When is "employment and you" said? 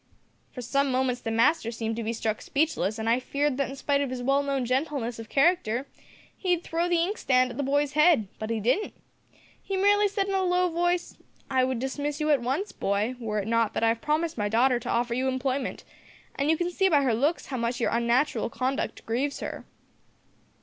15.27-16.57